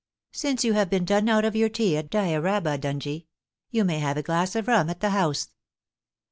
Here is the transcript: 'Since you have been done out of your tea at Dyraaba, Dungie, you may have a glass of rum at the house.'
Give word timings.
'Since 0.31 0.63
you 0.63 0.73
have 0.73 0.89
been 0.89 1.05
done 1.05 1.29
out 1.29 1.45
of 1.45 1.55
your 1.55 1.69
tea 1.69 1.95
at 1.95 2.09
Dyraaba, 2.09 2.79
Dungie, 2.79 3.27
you 3.69 3.85
may 3.85 3.99
have 3.99 4.17
a 4.17 4.23
glass 4.23 4.55
of 4.55 4.67
rum 4.67 4.89
at 4.89 4.99
the 4.99 5.11
house.' 5.11 5.49